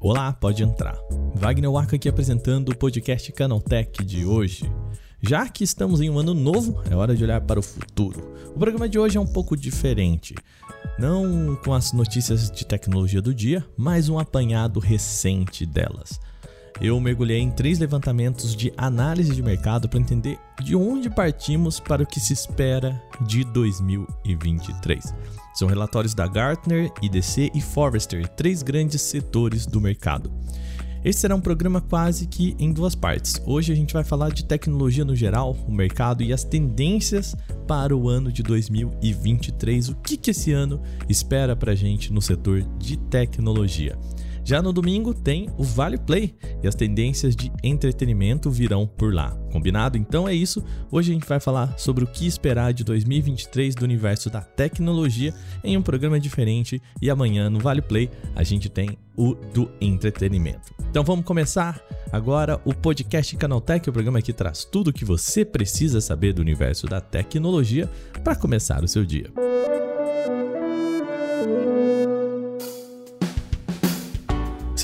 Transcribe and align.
Olá, 0.00 0.32
pode 0.32 0.62
entrar. 0.62 0.98
Wagner 1.34 1.70
Waka 1.70 1.96
aqui 1.96 2.08
apresentando 2.08 2.70
o 2.70 2.76
podcast 2.76 3.32
Canaltech 3.32 4.04
de 4.04 4.26
hoje. 4.26 4.70
Já 5.20 5.48
que 5.48 5.64
estamos 5.64 6.00
em 6.00 6.10
um 6.10 6.18
ano 6.18 6.34
novo, 6.34 6.82
é 6.90 6.96
hora 6.96 7.16
de 7.16 7.22
olhar 7.22 7.40
para 7.40 7.60
o 7.60 7.62
futuro. 7.62 8.34
O 8.54 8.58
programa 8.58 8.88
de 8.88 8.98
hoje 8.98 9.16
é 9.16 9.20
um 9.20 9.26
pouco 9.26 9.56
diferente. 9.56 10.34
Não 10.98 11.56
com 11.64 11.72
as 11.72 11.92
notícias 11.92 12.50
de 12.50 12.66
tecnologia 12.66 13.22
do 13.22 13.32
dia, 13.32 13.64
mas 13.76 14.08
um 14.08 14.18
apanhado 14.18 14.80
recente 14.80 15.64
delas. 15.64 16.20
Eu 16.80 16.98
mergulhei 17.00 17.38
em 17.38 17.50
três 17.50 17.78
levantamentos 17.78 18.56
de 18.56 18.72
análise 18.76 19.34
de 19.34 19.42
mercado 19.42 19.88
para 19.88 20.00
entender 20.00 20.38
de 20.62 20.74
onde 20.74 21.10
partimos 21.10 21.78
para 21.78 22.02
o 22.02 22.06
que 22.06 22.18
se 22.18 22.32
espera 22.32 23.00
de 23.20 23.44
2023. 23.44 25.14
São 25.54 25.68
relatórios 25.68 26.14
da 26.14 26.26
Gartner, 26.26 26.90
IDC 27.02 27.50
e 27.54 27.60
Forrester, 27.60 28.26
três 28.28 28.62
grandes 28.62 29.02
setores 29.02 29.66
do 29.66 29.80
mercado. 29.80 30.32
Esse 31.04 31.20
será 31.20 31.34
um 31.34 31.40
programa 31.40 31.80
quase 31.80 32.28
que 32.28 32.54
em 32.60 32.72
duas 32.72 32.94
partes. 32.94 33.42
Hoje 33.44 33.72
a 33.72 33.76
gente 33.76 33.92
vai 33.92 34.04
falar 34.04 34.30
de 34.30 34.44
tecnologia 34.44 35.04
no 35.04 35.16
geral, 35.16 35.56
o 35.66 35.72
mercado 35.72 36.22
e 36.22 36.32
as 36.32 36.44
tendências 36.44 37.34
para 37.66 37.96
o 37.96 38.08
ano 38.08 38.30
de 38.30 38.40
2023. 38.44 39.88
O 39.88 39.96
que, 39.96 40.16
que 40.16 40.30
esse 40.30 40.52
ano 40.52 40.80
espera 41.08 41.56
para 41.56 41.72
a 41.72 41.74
gente 41.74 42.12
no 42.12 42.22
setor 42.22 42.62
de 42.78 42.96
tecnologia. 42.96 43.98
Já 44.44 44.60
no 44.60 44.72
domingo 44.72 45.14
tem 45.14 45.48
o 45.56 45.62
Vale 45.62 45.96
Play 45.96 46.34
e 46.62 46.66
as 46.66 46.74
tendências 46.74 47.36
de 47.36 47.52
entretenimento 47.62 48.50
virão 48.50 48.86
por 48.86 49.14
lá. 49.14 49.30
Combinado? 49.52 49.96
Então 49.96 50.28
é 50.28 50.34
isso. 50.34 50.64
Hoje 50.90 51.10
a 51.10 51.14
gente 51.14 51.28
vai 51.28 51.38
falar 51.38 51.78
sobre 51.78 52.02
o 52.02 52.06
que 52.06 52.26
esperar 52.26 52.72
de 52.72 52.82
2023 52.82 53.74
do 53.74 53.84
universo 53.84 54.28
da 54.28 54.40
tecnologia 54.40 55.32
em 55.62 55.76
um 55.76 55.82
programa 55.82 56.18
diferente 56.18 56.82
e 57.00 57.08
amanhã 57.08 57.48
no 57.48 57.60
Vale 57.60 57.82
Play 57.82 58.10
a 58.34 58.42
gente 58.42 58.68
tem 58.68 58.98
o 59.16 59.34
do 59.34 59.70
entretenimento. 59.80 60.74
Então 60.90 61.04
vamos 61.04 61.24
começar 61.24 61.80
agora 62.10 62.60
o 62.64 62.74
podcast 62.74 63.36
Canaltech, 63.36 63.88
o 63.88 63.92
programa 63.92 64.20
que 64.20 64.32
traz 64.32 64.64
tudo 64.64 64.88
o 64.88 64.92
que 64.92 65.04
você 65.04 65.44
precisa 65.44 66.00
saber 66.00 66.32
do 66.32 66.42
universo 66.42 66.86
da 66.86 67.00
tecnologia 67.00 67.88
para 68.24 68.34
começar 68.34 68.82
o 68.82 68.88
seu 68.88 69.04
dia. 69.04 69.30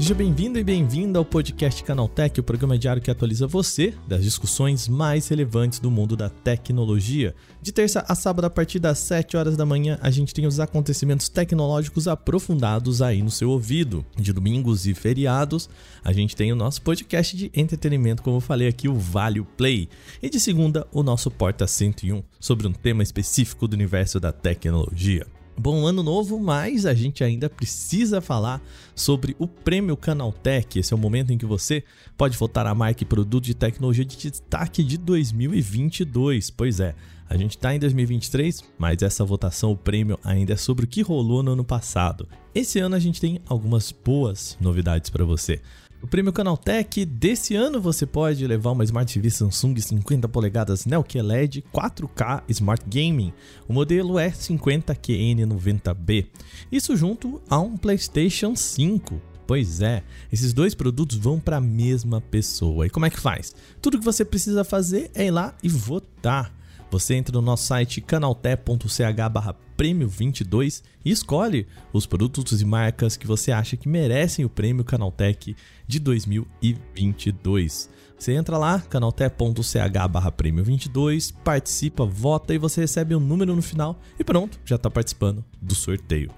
Seja 0.09 0.17
bem-vindo 0.17 0.59
e 0.59 0.64
bem-vinda 0.64 1.19
ao 1.19 1.25
podcast 1.25 1.84
Canaltech, 1.84 2.41
o 2.41 2.42
programa 2.42 2.78
diário 2.78 3.03
que 3.03 3.11
atualiza 3.11 3.47
você 3.47 3.92
das 4.06 4.23
discussões 4.23 4.89
mais 4.89 5.28
relevantes 5.28 5.81
do 5.81 5.91
mundo 5.91 6.17
da 6.17 6.31
tecnologia. 6.31 7.34
De 7.61 7.70
terça 7.70 8.03
a 8.09 8.15
sábado, 8.15 8.47
a 8.47 8.48
partir 8.48 8.78
das 8.78 9.00
7 9.00 9.37
horas 9.37 9.55
da 9.55 9.67
manhã, 9.67 9.98
a 10.00 10.11
gente 10.11 10.33
tem 10.33 10.47
os 10.47 10.61
acontecimentos 10.61 11.28
tecnológicos 11.28 12.09
aprofundados 12.09 13.03
aí 13.03 13.23
no 13.23 13.31
seu 13.31 13.50
ouvido. 13.50 14.03
De 14.17 14.33
domingos 14.33 14.87
e 14.87 14.95
feriados, 14.95 15.69
a 16.03 16.11
gente 16.11 16.34
tem 16.34 16.50
o 16.50 16.56
nosso 16.56 16.81
podcast 16.81 17.37
de 17.37 17.50
entretenimento, 17.55 18.22
como 18.22 18.39
eu 18.39 18.41
falei 18.41 18.67
aqui, 18.67 18.89
o 18.89 18.95
Vale 18.95 19.43
Play. 19.59 19.91
E 20.22 20.31
de 20.31 20.41
segunda, 20.41 20.87
o 20.91 21.03
nosso 21.03 21.31
Porta 21.31 21.67
101, 21.67 22.22
sobre 22.41 22.67
um 22.67 22.72
tema 22.72 23.03
específico 23.03 23.69
do 23.69 23.75
universo 23.75 24.19
da 24.19 24.33
tecnologia. 24.33 25.27
Bom 25.61 25.84
ano 25.84 26.05
novo, 26.05 26.39
mas 26.39 26.87
a 26.87 26.95
gente 26.95 27.25
ainda 27.25 27.51
precisa 27.51 28.20
falar 28.20 28.62
sobre 28.95 29.34
o 29.41 29.48
Prêmio 29.48 29.97
Canaltech. 29.97 30.78
Esse 30.78 30.92
é 30.92 30.97
o 30.97 30.98
momento 30.98 31.33
em 31.33 31.37
que 31.37 31.45
você 31.45 31.83
pode 32.17 32.39
votar 32.39 32.65
a 32.65 32.75
marca 32.77 33.03
e 33.03 33.06
produto 33.06 33.42
de 33.42 33.55
tecnologia 33.55 34.05
de 34.05 34.17
destaque 34.17 34.84
de 34.84 34.97
2022. 34.97 36.50
Pois 36.50 36.78
é, 36.78 36.95
a 37.28 37.37
gente 37.37 37.56
está 37.56 37.75
em 37.75 37.81
2023, 37.81 38.62
mas 38.78 39.03
essa 39.03 39.25
votação, 39.25 39.73
o 39.73 39.77
prêmio, 39.77 40.17
ainda 40.23 40.53
é 40.53 40.56
sobre 40.56 40.84
o 40.84 40.89
que 40.89 41.03
rolou 41.03 41.42
no 41.42 41.50
ano 41.50 41.65
passado. 41.65 42.28
Esse 42.55 42.78
ano 42.78 42.95
a 42.95 43.00
gente 43.00 43.20
tem 43.20 43.41
algumas 43.48 43.91
boas 43.91 44.56
novidades 44.61 45.11
para 45.11 45.25
você. 45.25 45.61
O 46.00 46.06
prêmio 46.06 46.32
Canaltech 46.32 47.04
desse 47.04 47.56
ano 47.56 47.81
você 47.81 48.06
pode 48.06 48.47
levar 48.47 48.70
uma 48.70 48.84
Smart 48.84 49.12
TV 49.12 49.31
Samsung 49.31 49.81
50 49.81 50.28
polegadas 50.28 50.86
Neo 50.86 51.03
QLED 51.03 51.64
4K 51.75 52.44
Smart 52.48 52.84
Gaming. 52.86 53.32
O 53.66 53.72
modelo 53.72 54.16
é 54.16 54.31
50QN90B. 54.31 56.26
Isso 56.70 56.97
junto 56.97 57.42
a 57.50 57.58
um 57.58 57.76
PlayStation 57.76 58.54
5. 58.54 59.20
Pois 59.44 59.81
é, 59.81 60.04
esses 60.32 60.53
dois 60.53 60.72
produtos 60.72 61.16
vão 61.16 61.41
para 61.41 61.56
a 61.56 61.60
mesma 61.60 62.20
pessoa. 62.20 62.87
E 62.87 62.91
como 62.91 63.06
é 63.06 63.10
que 63.10 63.19
faz? 63.19 63.53
Tudo 63.82 63.98
que 63.98 64.04
você 64.04 64.25
precisa 64.25 64.62
fazer 64.62 65.10
é 65.14 65.26
ir 65.26 65.31
lá 65.32 65.53
e 65.64 65.69
votar. 65.69 66.54
Você 66.92 67.14
entra 67.14 67.32
no 67.32 67.42
nosso 67.42 67.66
site 67.66 68.00
canaltech.ch 68.00 69.68
prêmio 69.78 70.09
22 70.09 70.83
e 71.05 71.12
escolhe 71.12 71.65
os 71.93 72.05
produtos 72.05 72.61
e 72.61 72.65
marcas 72.65 73.16
que 73.16 73.28
você 73.28 73.53
acha 73.53 73.77
que 73.77 73.89
merecem 73.89 74.44
o 74.44 74.49
prêmio 74.49 74.84
Canaltech 74.84 75.55
de 75.87 76.00
2022. 76.00 77.88
Você 78.19 78.33
entra 78.33 78.59
lá, 78.59 78.81
canaltech.ch 78.81 80.33
prêmio 80.37 80.65
22, 80.65 81.31
participa, 81.31 82.05
vota 82.05 82.53
e 82.53 82.59
você 82.59 82.81
recebe 82.81 83.15
um 83.15 83.21
número 83.21 83.55
no 83.55 83.62
final 83.62 84.00
e 84.19 84.25
pronto, 84.25 84.59
já 84.65 84.75
está 84.75 84.91
participando 84.91 85.44
do 85.62 85.77
sorteio. 85.77 86.33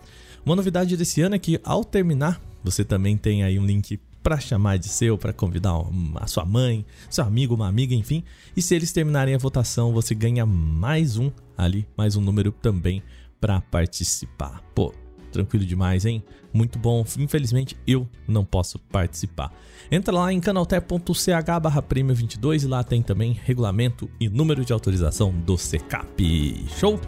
Uma 0.45 0.55
novidade 0.55 0.95
desse 0.95 1.23
ano 1.23 1.34
é 1.34 1.39
que 1.39 1.59
ao 1.65 1.83
terminar, 1.83 2.39
você 2.62 2.84
também 2.84 3.17
tem 3.17 3.43
aí 3.43 3.59
um 3.59 3.65
link 3.65 3.99
para 4.23 4.39
chamar 4.39 4.77
de 4.77 4.89
seu, 4.89 5.17
para 5.17 5.33
convidar 5.33 5.73
a 6.17 6.27
sua 6.27 6.45
mãe, 6.45 6.84
seu 7.09 7.25
amigo, 7.25 7.55
uma 7.55 7.69
amiga, 7.69 7.95
enfim. 7.95 8.23
E 8.55 8.61
se 8.61 8.75
eles 8.75 8.93
terminarem 8.93 9.34
a 9.34 9.39
votação, 9.39 9.95
você 9.95 10.15
ganha 10.15 10.45
mais 10.45 11.17
um 11.17 11.33
ali, 11.56 11.89
mais 11.97 12.17
um 12.17 12.21
número 12.21 12.53
também 12.53 13.03
para 13.41 13.61
participar. 13.61 14.62
Pô, 14.75 14.93
tranquilo 15.31 15.65
demais, 15.65 16.05
hein? 16.05 16.23
Muito 16.53 16.78
bom. 16.78 17.05
Infelizmente 17.19 17.77
eu 17.87 18.09
não 18.27 18.45
posso 18.45 18.78
participar. 18.78 19.53
Entra 19.91 20.15
lá 20.15 20.33
em 20.33 20.41
canaltech.ch 20.41 21.61
barra 21.62 21.83
prêmio 21.83 22.15
22 22.15 22.65
e 22.65 22.67
lá 22.67 22.83
tem 22.83 23.03
também 23.03 23.39
regulamento 23.45 24.11
e 24.19 24.29
número 24.29 24.65
de 24.65 24.73
autorização 24.73 25.33
do 25.33 25.56
CECAP. 25.56 26.67
Show? 26.79 27.00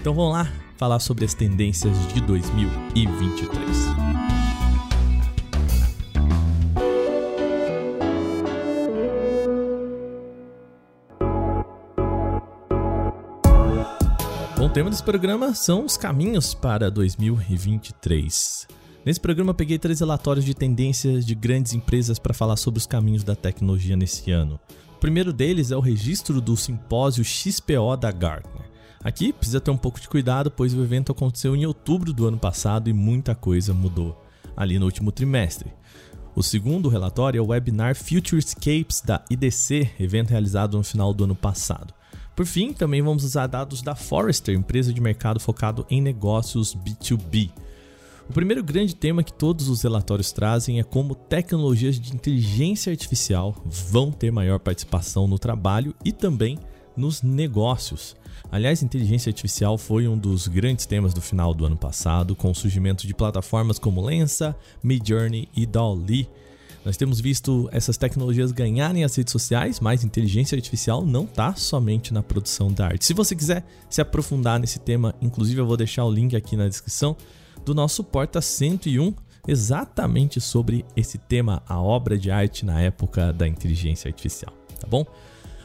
Então 0.00 0.14
vamos 0.14 0.32
lá 0.32 0.48
falar 0.76 0.98
sobre 0.98 1.24
as 1.24 1.34
tendências 1.34 1.96
de 2.12 2.20
2023. 2.22 4.31
Tema 14.72 14.88
desse 14.88 15.02
programa 15.02 15.52
são 15.52 15.84
os 15.84 15.98
caminhos 15.98 16.54
para 16.54 16.90
2023. 16.90 18.66
Nesse 19.04 19.20
programa 19.20 19.52
peguei 19.52 19.78
três 19.78 20.00
relatórios 20.00 20.46
de 20.46 20.54
tendências 20.54 21.26
de 21.26 21.34
grandes 21.34 21.74
empresas 21.74 22.18
para 22.18 22.32
falar 22.32 22.56
sobre 22.56 22.78
os 22.78 22.86
caminhos 22.86 23.22
da 23.22 23.36
tecnologia 23.36 23.94
nesse 23.96 24.30
ano. 24.30 24.58
O 24.96 24.98
primeiro 24.98 25.30
deles 25.30 25.70
é 25.70 25.76
o 25.76 25.80
registro 25.80 26.40
do 26.40 26.56
simpósio 26.56 27.22
XPO 27.22 27.98
da 28.00 28.10
Gartner. 28.10 28.64
Aqui 29.04 29.30
precisa 29.30 29.60
ter 29.60 29.70
um 29.70 29.76
pouco 29.76 30.00
de 30.00 30.08
cuidado, 30.08 30.50
pois 30.50 30.72
o 30.72 30.82
evento 30.82 31.12
aconteceu 31.12 31.54
em 31.54 31.66
outubro 31.66 32.10
do 32.10 32.26
ano 32.26 32.38
passado 32.38 32.88
e 32.88 32.94
muita 32.94 33.34
coisa 33.34 33.74
mudou 33.74 34.24
ali 34.56 34.78
no 34.78 34.86
último 34.86 35.12
trimestre. 35.12 35.70
O 36.34 36.42
segundo 36.42 36.88
relatório 36.88 37.38
é 37.38 37.42
o 37.42 37.48
webinar 37.48 37.94
Futurescapes 37.94 39.02
da 39.04 39.22
IDC, 39.28 39.90
evento 40.00 40.30
realizado 40.30 40.78
no 40.78 40.82
final 40.82 41.12
do 41.12 41.24
ano 41.24 41.34
passado. 41.34 41.92
Por 42.34 42.46
fim, 42.46 42.72
também 42.72 43.02
vamos 43.02 43.24
usar 43.24 43.46
dados 43.46 43.82
da 43.82 43.94
Forrester, 43.94 44.54
empresa 44.54 44.92
de 44.92 45.00
mercado 45.00 45.38
focado 45.38 45.86
em 45.90 46.00
negócios 46.00 46.74
B2B. 46.74 47.50
O 48.28 48.32
primeiro 48.32 48.62
grande 48.62 48.94
tema 48.94 49.22
que 49.22 49.32
todos 49.32 49.68
os 49.68 49.82
relatórios 49.82 50.32
trazem 50.32 50.78
é 50.78 50.82
como 50.82 51.14
tecnologias 51.14 52.00
de 52.00 52.14
inteligência 52.14 52.90
artificial 52.90 53.54
vão 53.64 54.10
ter 54.10 54.30
maior 54.30 54.58
participação 54.58 55.26
no 55.26 55.38
trabalho 55.38 55.94
e 56.04 56.12
também 56.12 56.58
nos 56.96 57.22
negócios. 57.22 58.16
Aliás, 58.50 58.82
inteligência 58.82 59.30
artificial 59.30 59.76
foi 59.76 60.08
um 60.08 60.16
dos 60.16 60.48
grandes 60.48 60.86
temas 60.86 61.12
do 61.12 61.20
final 61.20 61.52
do 61.52 61.66
ano 61.66 61.76
passado, 61.76 62.34
com 62.36 62.50
o 62.50 62.54
surgimento 62.54 63.06
de 63.06 63.14
plataformas 63.14 63.78
como 63.78 64.04
Lensa, 64.04 64.56
Midjourney 64.82 65.48
e 65.54 65.66
DALL-E, 65.66 66.28
nós 66.84 66.96
temos 66.96 67.20
visto 67.20 67.68
essas 67.70 67.96
tecnologias 67.96 68.50
ganharem 68.50 69.04
as 69.04 69.14
redes 69.14 69.30
sociais, 69.30 69.78
mas 69.78 70.02
inteligência 70.02 70.56
artificial 70.56 71.04
não 71.06 71.24
está 71.24 71.54
somente 71.54 72.12
na 72.12 72.22
produção 72.22 72.72
da 72.72 72.86
arte. 72.86 73.04
Se 73.04 73.14
você 73.14 73.36
quiser 73.36 73.64
se 73.88 74.00
aprofundar 74.00 74.58
nesse 74.58 74.80
tema, 74.80 75.14
inclusive 75.20 75.60
eu 75.60 75.66
vou 75.66 75.76
deixar 75.76 76.04
o 76.04 76.10
link 76.10 76.34
aqui 76.34 76.56
na 76.56 76.68
descrição 76.68 77.16
do 77.64 77.74
nosso 77.74 78.02
Porta 78.02 78.40
101, 78.40 79.14
exatamente 79.46 80.40
sobre 80.40 80.84
esse 80.96 81.18
tema, 81.18 81.62
a 81.68 81.80
obra 81.80 82.18
de 82.18 82.30
arte 82.30 82.66
na 82.66 82.80
época 82.80 83.32
da 83.32 83.46
inteligência 83.46 84.08
artificial, 84.08 84.52
tá 84.80 84.86
bom? 84.88 85.06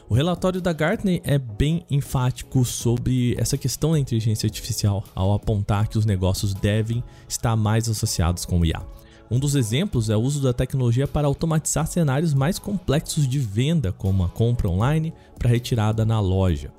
O 0.08 0.14
relatório 0.14 0.60
da 0.60 0.72
Gartner 0.72 1.20
é 1.22 1.36
bem 1.36 1.84
enfático 1.90 2.64
sobre 2.64 3.34
essa 3.38 3.58
questão 3.58 3.92
da 3.92 3.98
inteligência 3.98 4.46
artificial 4.46 5.04
ao 5.14 5.34
apontar 5.34 5.86
que 5.86 5.98
os 5.98 6.06
negócios 6.06 6.54
devem 6.54 7.04
estar 7.28 7.54
mais 7.56 7.90
associados 7.90 8.46
com 8.46 8.58
o 8.58 8.64
IA. 8.64 8.80
Um 9.30 9.38
dos 9.38 9.54
exemplos 9.54 10.08
é 10.08 10.16
o 10.16 10.20
uso 10.20 10.40
da 10.40 10.54
tecnologia 10.54 11.06
para 11.06 11.26
automatizar 11.26 11.86
cenários 11.86 12.32
mais 12.32 12.58
complexos 12.58 13.28
de 13.28 13.38
venda, 13.38 13.92
como 13.92 14.24
a 14.24 14.28
compra 14.28 14.68
online 14.68 15.12
para 15.38 15.50
retirada 15.50 16.04
na 16.04 16.18
loja. 16.18 16.72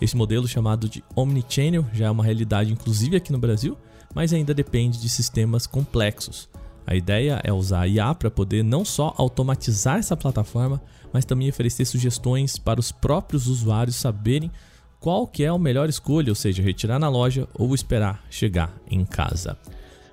Esse 0.00 0.16
modelo 0.16 0.48
chamado 0.48 0.88
de 0.88 1.04
Omnichannel 1.14 1.86
já 1.92 2.06
é 2.06 2.10
uma 2.10 2.24
realidade 2.24 2.72
inclusive 2.72 3.16
aqui 3.16 3.30
no 3.30 3.38
Brasil, 3.38 3.78
mas 4.12 4.32
ainda 4.32 4.52
depende 4.52 5.00
de 5.00 5.08
sistemas 5.08 5.64
complexos. 5.64 6.48
A 6.84 6.96
ideia 6.96 7.40
é 7.44 7.52
usar 7.52 7.82
a 7.82 7.88
IA 7.88 8.12
para 8.14 8.30
poder 8.30 8.64
não 8.64 8.84
só 8.84 9.14
automatizar 9.16 9.98
essa 9.98 10.16
plataforma, 10.16 10.82
mas 11.12 11.24
também 11.24 11.48
oferecer 11.48 11.84
sugestões 11.84 12.58
para 12.58 12.80
os 12.80 12.90
próprios 12.90 13.46
usuários 13.46 13.94
saberem 13.94 14.50
qual 14.98 15.24
que 15.26 15.44
é 15.44 15.48
a 15.48 15.58
melhor 15.58 15.88
escolha, 15.88 16.30
ou 16.30 16.34
seja, 16.34 16.62
retirar 16.62 16.98
na 16.98 17.08
loja 17.08 17.48
ou 17.54 17.72
esperar 17.72 18.24
chegar 18.28 18.74
em 18.90 19.04
casa. 19.04 19.56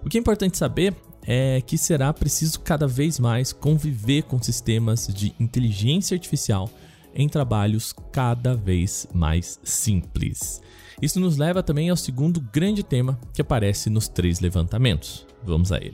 O 0.05 0.09
que 0.09 0.17
é 0.17 0.21
importante 0.21 0.57
saber 0.57 0.95
é 1.31 1.61
que 1.61 1.77
será 1.77 2.11
preciso 2.11 2.59
cada 2.59 2.87
vez 2.87 3.19
mais 3.19 3.53
conviver 3.53 4.23
com 4.23 4.41
sistemas 4.41 5.07
de 5.07 5.31
inteligência 5.39 6.15
artificial 6.15 6.67
em 7.13 7.29
trabalhos 7.29 7.93
cada 8.11 8.55
vez 8.55 9.07
mais 9.13 9.59
simples. 9.63 10.59
Isso 10.99 11.19
nos 11.19 11.37
leva 11.37 11.61
também 11.61 11.91
ao 11.91 11.95
segundo 11.95 12.41
grande 12.41 12.81
tema 12.81 13.19
que 13.31 13.43
aparece 13.43 13.91
nos 13.91 14.07
três 14.07 14.39
levantamentos. 14.39 15.27
Vamos 15.43 15.71
a 15.71 15.77
ele. 15.77 15.93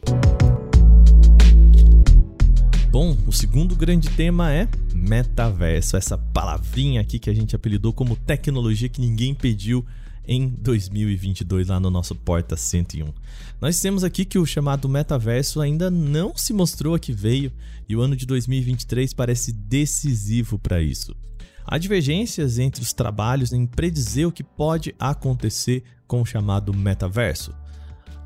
Bom, 2.89 3.17
o 3.27 3.33
segundo 3.33 3.75
grande 3.75 4.09
tema 4.11 4.53
é 4.53 4.69
metaverso, 4.93 5.97
essa 5.97 6.17
palavrinha 6.17 7.01
aqui 7.01 7.19
que 7.19 7.29
a 7.29 7.35
gente 7.35 7.53
apelidou 7.53 7.91
como 7.91 8.15
tecnologia 8.15 8.87
que 8.87 9.01
ninguém 9.01 9.35
pediu 9.35 9.85
em 10.27 10.47
2022 10.47 11.67
lá 11.67 11.79
no 11.79 11.89
nosso 11.89 12.15
Porta 12.15 12.55
101. 12.55 13.13
Nós 13.61 13.79
temos 13.79 14.03
aqui 14.03 14.25
que 14.25 14.39
o 14.39 14.45
chamado 14.45 14.89
metaverso 14.89 15.61
ainda 15.61 15.89
não 15.89 16.35
se 16.35 16.53
mostrou 16.53 16.95
a 16.95 16.99
que 16.99 17.11
veio 17.11 17.51
e 17.87 17.95
o 17.95 18.01
ano 18.01 18.15
de 18.15 18.25
2023 18.25 19.13
parece 19.13 19.51
decisivo 19.51 20.59
para 20.59 20.81
isso. 20.81 21.15
Há 21.65 21.77
divergências 21.77 22.59
entre 22.59 22.83
os 22.83 22.93
trabalhos 22.93 23.51
em 23.51 23.65
predizer 23.65 24.27
o 24.27 24.31
que 24.31 24.43
pode 24.43 24.93
acontecer 24.99 25.83
com 26.07 26.21
o 26.21 26.25
chamado 26.25 26.73
metaverso. 26.73 27.53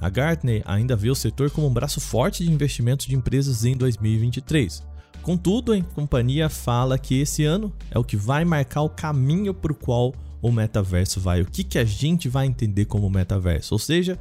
A 0.01 0.09
Gartner 0.09 0.61
ainda 0.65 0.95
vê 0.95 1.09
o 1.09 1.15
setor 1.15 1.49
como 1.49 1.67
um 1.67 1.73
braço 1.73 1.99
forte 1.99 2.43
de 2.43 2.51
investimentos 2.51 3.05
de 3.05 3.15
empresas 3.15 3.65
em 3.65 3.75
2023. 3.75 4.83
Contudo, 5.21 5.73
a 5.73 5.81
companhia 5.81 6.49
fala 6.49 6.97
que 6.97 7.19
esse 7.19 7.43
ano 7.43 7.73
é 7.91 7.99
o 7.99 8.03
que 8.03 8.15
vai 8.15 8.45
marcar 8.45 8.81
o 8.81 8.89
caminho 8.89 9.51
o 9.51 9.75
qual 9.75 10.13
o 10.41 10.51
metaverso 10.51 11.19
vai, 11.19 11.41
o 11.41 11.45
que, 11.45 11.63
que 11.63 11.77
a 11.77 11.85
gente 11.85 12.29
vai 12.29 12.45
entender 12.45 12.85
como 12.85 13.09
metaverso, 13.09 13.75
ou 13.75 13.79
seja, 13.79 14.17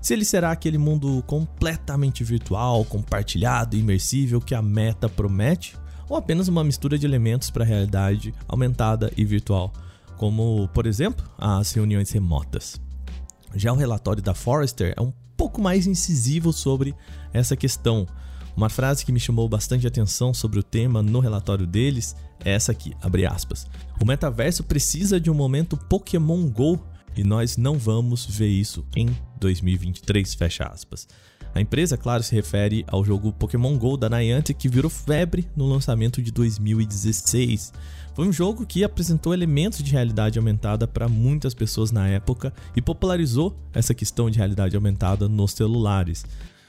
se 0.00 0.12
ele 0.12 0.24
será 0.24 0.52
aquele 0.52 0.78
mundo 0.78 1.22
completamente 1.26 2.22
virtual, 2.22 2.84
compartilhado 2.84 3.76
imersível 3.76 4.40
que 4.40 4.54
a 4.54 4.62
meta 4.62 5.08
promete, 5.08 5.76
ou 6.08 6.16
apenas 6.16 6.46
uma 6.46 6.62
mistura 6.62 6.96
de 6.96 7.04
elementos 7.04 7.50
para 7.50 7.64
a 7.64 7.66
realidade 7.66 8.32
aumentada 8.46 9.12
e 9.16 9.24
virtual, 9.24 9.72
como, 10.16 10.68
por 10.72 10.86
exemplo, 10.86 11.28
as 11.36 11.72
reuniões 11.72 12.10
remotas. 12.10 12.80
Já 13.54 13.72
o 13.72 13.76
relatório 13.76 14.22
da 14.22 14.34
Forrester 14.34 14.94
é 14.96 15.00
um 15.00 15.12
pouco 15.36 15.60
mais 15.60 15.86
incisivo 15.86 16.52
sobre 16.52 16.94
essa 17.32 17.56
questão. 17.56 18.06
Uma 18.56 18.70
frase 18.70 19.04
que 19.04 19.12
me 19.12 19.20
chamou 19.20 19.46
bastante 19.48 19.86
atenção 19.86 20.32
sobre 20.32 20.58
o 20.58 20.62
tema 20.62 21.02
no 21.02 21.20
relatório 21.20 21.66
deles 21.66 22.16
é 22.42 22.52
essa 22.52 22.72
aqui, 22.72 22.94
abre 23.02 23.26
aspas. 23.26 23.66
O 24.00 24.06
metaverso 24.06 24.64
precisa 24.64 25.20
de 25.20 25.30
um 25.30 25.34
momento 25.34 25.76
Pokémon 25.76 26.48
Go 26.48 26.82
e 27.14 27.22
nós 27.22 27.58
não 27.58 27.78
vamos 27.78 28.24
ver 28.24 28.48
isso 28.48 28.82
em 28.96 29.14
2023, 29.38 30.34
fecha 30.34 30.64
aspas. 30.64 31.06
A 31.54 31.60
empresa, 31.60 31.96
claro, 31.96 32.22
se 32.22 32.34
refere 32.34 32.84
ao 32.86 33.04
jogo 33.04 33.32
Pokémon 33.32 33.76
GO 33.78 33.96
da 33.96 34.08
Niantic 34.08 34.58
que 34.58 34.68
virou 34.68 34.90
febre 34.90 35.46
no 35.56 35.66
lançamento 35.66 36.22
de 36.22 36.30
2016. 36.30 37.72
Foi 38.14 38.26
um 38.26 38.32
jogo 38.32 38.66
que 38.66 38.84
apresentou 38.84 39.34
elementos 39.34 39.82
de 39.82 39.92
realidade 39.92 40.38
aumentada 40.38 40.86
para 40.86 41.08
muitas 41.08 41.54
pessoas 41.54 41.90
na 41.90 42.08
época 42.08 42.52
e 42.74 42.82
popularizou 42.82 43.54
essa 43.72 43.94
questão 43.94 44.30
de 44.30 44.38
realidade 44.38 44.76
aumentada 44.76 45.28
nos 45.28 45.52
celulares. 45.52 46.24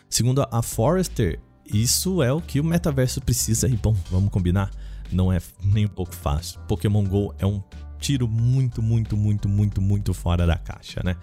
Segundo 0.09 0.47
a 0.49 0.61
Forrester, 0.61 1.39
isso 1.71 2.21
é 2.23 2.31
o 2.31 2.41
que 2.41 2.59
o 2.59 2.63
metaverso 2.63 3.21
precisa 3.21 3.67
e 3.67 3.75
bom, 3.75 3.95
vamos 4.09 4.29
combinar, 4.29 4.71
não 5.11 5.31
é 5.31 5.39
nem 5.63 5.85
um 5.85 5.89
pouco 5.89 6.15
fácil. 6.15 6.59
Pokémon 6.67 7.03
Go 7.03 7.33
é 7.39 7.45
um 7.45 7.61
tiro 7.99 8.27
muito, 8.27 8.81
muito, 8.81 9.17
muito, 9.17 9.49
muito, 9.49 9.81
muito 9.81 10.13
fora 10.13 10.45
da 10.45 10.57
caixa, 10.57 11.01
né? 11.03 11.15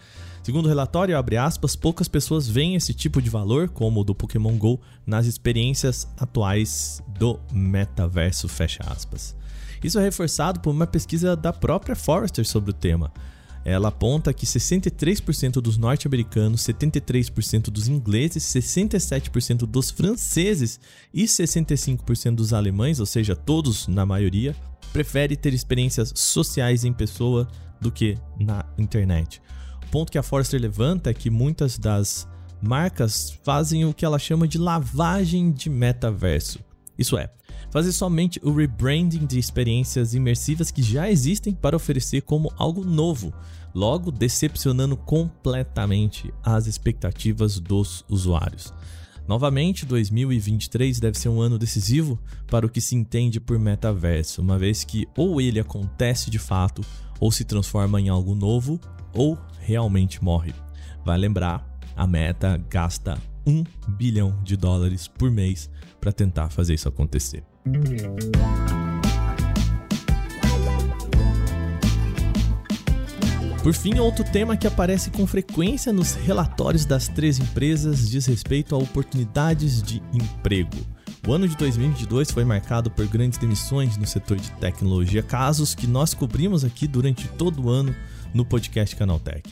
Segundo 0.42 0.66
o 0.66 0.68
relatório, 0.68 1.16
abre 1.16 1.38
aspas, 1.38 1.74
poucas 1.74 2.06
pessoas 2.06 2.46
veem 2.46 2.74
esse 2.74 2.92
tipo 2.92 3.22
de 3.22 3.30
valor, 3.30 3.70
como 3.70 4.00
o 4.00 4.04
do 4.04 4.14
Pokémon 4.14 4.56
GO, 4.58 4.78
nas 5.06 5.24
experiências 5.24 6.06
atuais 6.18 7.02
do 7.18 7.40
metaverso, 7.50 8.46
fecha 8.46 8.84
aspas. 8.86 9.34
Isso 9.82 9.98
é 9.98 10.02
reforçado 10.02 10.60
por 10.60 10.70
uma 10.70 10.86
pesquisa 10.86 11.34
da 11.34 11.52
própria 11.52 11.96
Forrester 11.96 12.46
sobre 12.46 12.70
o 12.70 12.74
tema. 12.74 13.10
Ela 13.64 13.88
aponta 13.88 14.32
que 14.32 14.44
63% 14.44 15.54
dos 15.54 15.76
norte-americanos, 15.78 16.60
73% 16.62 17.70
dos 17.70 17.88
ingleses, 17.88 18.42
67% 18.44 19.66
dos 19.66 19.90
franceses 19.90 20.78
e 21.12 21.24
65% 21.24 22.34
dos 22.34 22.52
alemães, 22.52 23.00
ou 23.00 23.06
seja, 23.06 23.34
todos 23.34 23.88
na 23.88 24.04
maioria, 24.04 24.54
prefere 24.92 25.36
ter 25.36 25.54
experiências 25.54 26.12
sociais 26.14 26.84
em 26.84 26.92
pessoa 26.92 27.48
do 27.80 27.90
que 27.90 28.18
na 28.38 28.64
internet 28.76 29.40
ponto 29.94 30.10
que 30.10 30.18
a 30.18 30.24
Forrester 30.24 30.60
levanta 30.60 31.10
é 31.10 31.14
que 31.14 31.30
muitas 31.30 31.78
das 31.78 32.26
marcas 32.60 33.38
fazem 33.44 33.84
o 33.84 33.94
que 33.94 34.04
ela 34.04 34.18
chama 34.18 34.48
de 34.48 34.58
lavagem 34.58 35.52
de 35.52 35.70
metaverso. 35.70 36.58
Isso 36.98 37.16
é, 37.16 37.30
fazer 37.74 37.90
somente 37.90 38.38
o 38.40 38.52
rebranding 38.52 39.26
de 39.26 39.36
experiências 39.36 40.14
imersivas 40.14 40.70
que 40.70 40.80
já 40.80 41.10
existem 41.10 41.52
para 41.52 41.74
oferecer 41.74 42.22
como 42.22 42.52
algo 42.56 42.84
novo, 42.84 43.34
logo 43.74 44.12
decepcionando 44.12 44.96
completamente 44.96 46.32
as 46.40 46.68
expectativas 46.68 47.58
dos 47.58 48.04
usuários. 48.08 48.72
Novamente, 49.26 49.84
2023 49.84 51.00
deve 51.00 51.18
ser 51.18 51.30
um 51.30 51.40
ano 51.40 51.58
decisivo 51.58 52.16
para 52.46 52.64
o 52.64 52.68
que 52.68 52.80
se 52.80 52.94
entende 52.94 53.40
por 53.40 53.58
metaverso, 53.58 54.40
uma 54.40 54.56
vez 54.56 54.84
que 54.84 55.08
ou 55.16 55.40
ele 55.40 55.58
acontece 55.58 56.30
de 56.30 56.38
fato 56.38 56.80
ou 57.18 57.32
se 57.32 57.42
transforma 57.42 58.00
em 58.00 58.08
algo 58.08 58.36
novo, 58.36 58.78
ou 59.12 59.36
realmente 59.58 60.22
morre. 60.22 60.54
Vai 61.04 61.18
lembrar, 61.18 61.66
a 61.96 62.06
meta 62.06 62.56
gasta 62.70 63.20
1 63.44 63.64
bilhão 63.88 64.40
de 64.44 64.56
dólares 64.56 65.08
por 65.08 65.28
mês 65.28 65.68
para 66.00 66.12
tentar 66.12 66.50
fazer 66.50 66.74
isso 66.74 66.88
acontecer. 66.88 67.42
Por 73.62 73.72
fim, 73.72 73.98
outro 73.98 74.22
tema 74.22 74.58
que 74.58 74.66
aparece 74.66 75.10
com 75.10 75.26
frequência 75.26 75.90
nos 75.90 76.12
relatórios 76.12 76.84
das 76.84 77.08
três 77.08 77.38
empresas 77.38 78.10
diz 78.10 78.26
respeito 78.26 78.74
a 78.74 78.78
oportunidades 78.78 79.82
de 79.82 80.02
emprego. 80.12 80.76
O 81.26 81.32
ano 81.32 81.48
de 81.48 81.56
2022 81.56 82.30
foi 82.30 82.44
marcado 82.44 82.90
por 82.90 83.06
grandes 83.06 83.38
demissões 83.38 83.96
no 83.96 84.06
setor 84.06 84.36
de 84.36 84.50
tecnologia, 84.52 85.22
casos 85.22 85.74
que 85.74 85.86
nós 85.86 86.12
cobrimos 86.12 86.62
aqui 86.66 86.86
durante 86.86 87.26
todo 87.28 87.62
o 87.62 87.70
ano 87.70 87.96
no 88.34 88.44
podcast 88.44 88.94
Canaltech. 88.94 89.42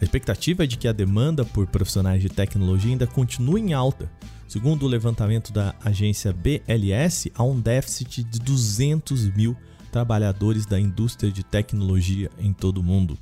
A 0.00 0.04
expectativa 0.04 0.64
é 0.64 0.66
de 0.66 0.78
que 0.78 0.88
a 0.88 0.92
demanda 0.92 1.44
por 1.44 1.66
profissionais 1.66 2.22
de 2.22 2.30
tecnologia 2.30 2.90
ainda 2.90 3.06
continue 3.06 3.60
em 3.60 3.74
alta. 3.74 4.10
Segundo 4.48 4.84
o 4.84 4.88
levantamento 4.88 5.52
da 5.52 5.74
agência 5.84 6.32
BLS, 6.32 7.30
há 7.34 7.44
um 7.44 7.60
déficit 7.60 8.24
de 8.24 8.38
200 8.40 9.26
mil 9.36 9.54
trabalhadores 9.92 10.64
da 10.64 10.80
indústria 10.80 11.30
de 11.30 11.44
tecnologia 11.44 12.30
em 12.38 12.50
todo 12.50 12.78
o 12.78 12.82
mundo. 12.82 13.18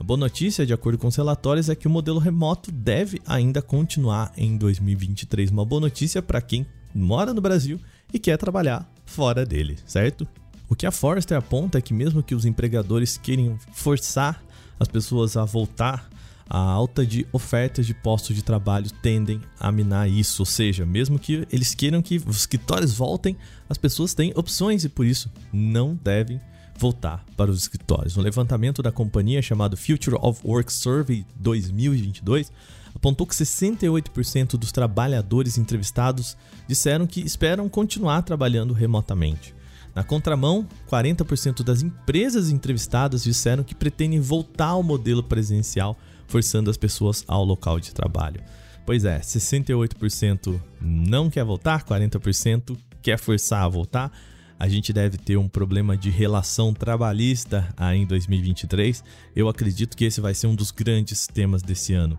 A 0.00 0.02
boa 0.02 0.18
notícia, 0.18 0.66
de 0.66 0.72
acordo 0.72 0.98
com 0.98 1.06
os 1.06 1.16
relatórios, 1.16 1.68
é 1.68 1.76
que 1.76 1.86
o 1.86 1.90
modelo 1.90 2.18
remoto 2.18 2.72
deve 2.72 3.22
ainda 3.24 3.62
continuar 3.62 4.32
em 4.36 4.56
2023. 4.56 5.50
Uma 5.50 5.64
boa 5.64 5.80
notícia 5.80 6.20
para 6.20 6.42
quem 6.42 6.66
mora 6.92 7.32
no 7.32 7.40
Brasil 7.40 7.80
e 8.12 8.18
quer 8.18 8.36
trabalhar 8.36 8.90
fora 9.04 9.46
dele, 9.46 9.78
certo? 9.86 10.26
O 10.68 10.74
que 10.74 10.86
a 10.86 10.90
Forrester 10.90 11.38
aponta 11.38 11.78
é 11.78 11.80
que, 11.80 11.94
mesmo 11.94 12.22
que 12.22 12.34
os 12.34 12.44
empregadores 12.44 13.16
queiram 13.16 13.56
forçar 13.72 14.42
as 14.78 14.88
pessoas 14.88 15.36
a 15.36 15.44
voltar 15.44 16.10
a 16.48 16.58
alta 16.58 17.04
de 17.04 17.26
ofertas 17.32 17.86
de 17.86 17.94
postos 17.94 18.36
de 18.36 18.42
trabalho 18.42 18.90
tendem 19.02 19.40
a 19.58 19.72
minar 19.72 20.08
isso, 20.08 20.42
ou 20.42 20.46
seja, 20.46 20.86
mesmo 20.86 21.18
que 21.18 21.46
eles 21.50 21.74
queiram 21.74 22.00
que 22.00 22.22
os 22.26 22.36
escritórios 22.36 22.94
voltem, 22.94 23.36
as 23.68 23.76
pessoas 23.76 24.14
têm 24.14 24.32
opções 24.36 24.84
e 24.84 24.88
por 24.88 25.04
isso 25.04 25.30
não 25.52 25.98
devem 26.02 26.40
voltar 26.78 27.24
para 27.36 27.50
os 27.50 27.62
escritórios. 27.62 28.16
Um 28.16 28.22
levantamento 28.22 28.82
da 28.82 28.92
companhia 28.92 29.42
chamado 29.42 29.76
Future 29.76 30.16
of 30.20 30.40
Work 30.44 30.72
Survey 30.72 31.26
2022 31.36 32.52
apontou 32.94 33.26
que 33.26 33.34
68% 33.34 34.56
dos 34.56 34.72
trabalhadores 34.72 35.58
entrevistados 35.58 36.36
disseram 36.66 37.06
que 37.06 37.20
esperam 37.20 37.68
continuar 37.68 38.22
trabalhando 38.22 38.72
remotamente. 38.72 39.54
Na 39.94 40.04
contramão, 40.04 40.66
40% 40.90 41.62
das 41.62 41.82
empresas 41.82 42.50
entrevistadas 42.50 43.22
disseram 43.22 43.64
que 43.64 43.74
pretendem 43.74 44.20
voltar 44.20 44.68
ao 44.68 44.82
modelo 44.82 45.22
presencial, 45.22 45.96
forçando 46.26 46.70
as 46.70 46.76
pessoas 46.76 47.24
ao 47.26 47.44
local 47.44 47.78
de 47.80 47.92
trabalho. 47.92 48.40
Pois 48.84 49.04
é, 49.04 49.18
68% 49.18 50.60
não 50.80 51.28
quer 51.28 51.44
voltar, 51.44 51.84
40% 51.84 52.76
quer 53.02 53.18
forçar 53.18 53.62
a 53.62 53.68
voltar. 53.68 54.12
a 54.58 54.68
gente 54.68 54.90
deve 54.90 55.18
ter 55.18 55.36
um 55.36 55.48
problema 55.48 55.96
de 55.96 56.08
relação 56.08 56.72
trabalhista 56.72 57.68
aí 57.76 58.00
em 58.00 58.06
2023. 58.06 59.04
Eu 59.34 59.48
acredito 59.48 59.96
que 59.96 60.04
esse 60.04 60.20
vai 60.20 60.34
ser 60.34 60.46
um 60.46 60.54
dos 60.54 60.70
grandes 60.70 61.26
temas 61.26 61.62
desse 61.62 61.92
ano. 61.92 62.18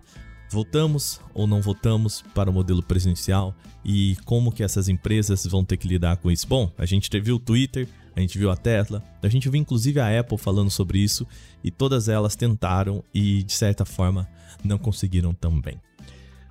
Voltamos 0.50 1.20
ou 1.34 1.46
não 1.46 1.60
voltamos 1.60 2.22
para 2.34 2.48
o 2.48 2.52
modelo 2.52 2.82
presencial 2.82 3.54
e 3.84 4.16
como 4.24 4.52
que 4.52 4.62
essas 4.62 4.88
empresas 4.88 5.44
vão 5.46 5.64
ter 5.64 5.76
que 5.76 5.88
lidar 5.88 6.16
com 6.18 6.30
isso? 6.30 6.46
Bom, 6.46 6.72
a 6.78 6.86
gente 6.86 7.10
viu 7.20 7.36
o 7.36 7.40
Twitter, 7.40 7.88
a 8.18 8.20
gente 8.20 8.36
viu 8.36 8.50
a 8.50 8.56
Tesla, 8.56 9.00
a 9.22 9.28
gente 9.28 9.48
viu 9.48 9.60
inclusive 9.60 10.00
a 10.00 10.18
Apple 10.18 10.36
falando 10.36 10.70
sobre 10.70 10.98
isso 10.98 11.24
e 11.62 11.70
todas 11.70 12.08
elas 12.08 12.34
tentaram 12.34 13.04
e 13.14 13.44
de 13.44 13.52
certa 13.52 13.84
forma 13.84 14.28
não 14.64 14.76
conseguiram 14.76 15.32
também. 15.32 15.80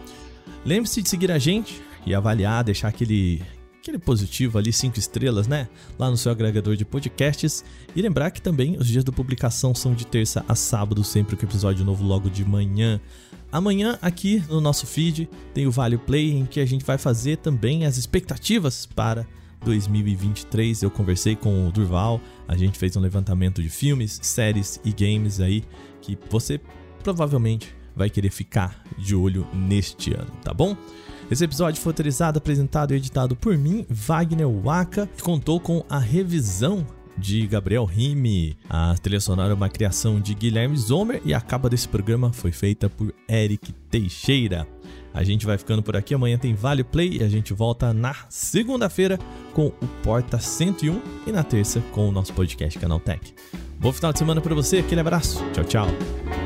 Lembre-se 0.65 1.03
de 1.03 1.09
seguir 1.09 1.31
a 1.31 1.39
gente 1.39 1.83
e 2.07 2.15
avaliar, 2.15 2.65
deixar 2.65 2.89
aquele 2.89 3.43
aquele 3.89 3.99
positivo 3.99 4.59
ali, 4.59 4.73
cinco 4.73 4.99
estrelas, 4.99 5.47
né? 5.47 5.67
Lá 5.99 6.11
no 6.11 6.17
seu 6.17 6.31
agregador 6.31 6.77
de 6.77 6.85
podcasts. 6.85 7.65
E 7.97 8.03
lembrar 8.03 8.31
que 8.31 8.43
também 8.43 8.77
os 8.77 8.87
dias 8.87 9.03
da 9.03 9.11
publicação 9.11 9.75
são 9.75 9.95
de 9.95 10.07
terça 10.07 10.45
a 10.47 10.55
sábado, 10.55 11.03
sempre 11.03 11.37
com 11.37 11.47
episódio 11.47 11.85
novo 11.85 12.05
logo 12.05 12.29
de 12.29 12.45
manhã. 12.45 13.01
Amanhã, 13.51 13.99
aqui 14.03 14.43
no 14.49 14.61
nosso 14.61 14.87
feed, 14.87 15.29
tem 15.55 15.67
o 15.67 15.71
Vale 15.71 15.97
Play, 15.97 16.33
em 16.33 16.45
que 16.45 16.61
a 16.61 16.67
gente 16.67 16.85
vai 16.85 16.99
fazer 16.99 17.39
também 17.39 17.87
as 17.87 17.97
expectativas 17.97 18.85
para 18.85 19.27
2023. 19.65 20.83
Eu 20.83 20.91
conversei 20.91 21.37
com 21.37 21.69
o 21.69 21.73
Durval, 21.73 22.21
a 22.47 22.57
gente 22.57 22.79
fez 22.79 22.97
um 22.97 23.01
levantamento 23.01 23.63
de 23.63 23.69
filmes, 23.69 24.19
séries 24.23 24.81
e 24.85 24.93
games 24.93 25.41
aí 25.41 25.65
que 26.01 26.19
você 26.31 26.61
provavelmente 27.03 27.75
vai 27.95 28.09
querer 28.09 28.31
ficar 28.31 28.83
de 28.97 29.15
olho 29.15 29.47
neste 29.53 30.15
ano, 30.15 30.31
tá 30.43 30.55
bom? 30.55 30.77
Esse 31.31 31.45
episódio 31.45 31.81
foi 31.81 31.91
autorizado, 31.91 32.39
apresentado 32.39 32.95
e 32.95 32.97
editado 32.97 33.37
por 33.37 33.59
mim, 33.59 33.85
Wagner 33.91 34.49
Waka, 34.49 35.07
que 35.15 35.23
contou 35.23 35.61
com 35.61 35.85
a 35.91 35.99
revisão 35.99 36.87
de 37.19 37.47
Gabriel 37.47 37.85
Rime. 37.85 38.57
A 38.71 38.95
trilha 38.95 39.21
sonora 39.21 39.53
é 39.53 39.55
uma 39.55 39.69
criação 39.69 40.21
de 40.21 40.35
Guilherme 40.35 40.77
Zomer 40.77 41.21
e 41.25 41.35
a 41.35 41.41
capa 41.41 41.69
desse 41.69 41.89
programa 41.89 42.33
foi 42.33 42.53
feita 42.53 42.89
por 42.89 43.13
Eric 43.29 43.73
Teixeira. 43.91 44.67
A 45.13 45.25
gente 45.25 45.47
vai 45.47 45.59
ficando 45.59 45.83
por 45.83 45.97
aqui, 45.97 46.15
amanhã 46.15 46.39
tem 46.39 46.55
Vale 46.55 46.85
Play 46.85 47.19
e 47.19 47.25
a 47.25 47.29
gente 47.29 47.53
volta 47.53 47.93
na 47.93 48.15
segunda-feira 48.29 49.19
com 49.53 49.67
o 49.67 49.87
Porta 50.03 50.39
101 50.39 51.01
e 51.27 51.33
na 51.33 51.43
terça 51.43 51.81
com 51.93 52.09
o 52.09 52.13
nosso 52.13 52.33
podcast 52.33 52.79
Canal 52.79 53.01
Tech. 53.01 53.35
Bom 53.79 53.93
final 53.93 54.13
de 54.13 54.19
semana 54.19 54.41
para 54.41 54.55
você, 54.55 54.79
aquele 54.79 55.01
abraço, 55.01 55.45
tchau, 55.53 55.65
tchau. 55.65 56.38